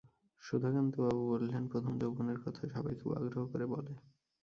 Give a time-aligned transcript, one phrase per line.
[0.41, 3.93] সুধাকান্তবাবু বললেন, প্রথম যৌবনের কথা সবাই খুব আগ্রহ করে বলে।